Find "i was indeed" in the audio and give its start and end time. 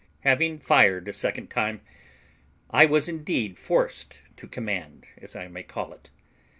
2.71-3.59